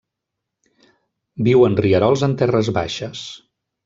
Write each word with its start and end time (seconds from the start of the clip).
Viu 1.47 1.65
en 1.67 1.77
rierols 1.79 2.23
en 2.29 2.33
terres 2.39 2.71
baixes. 2.79 3.23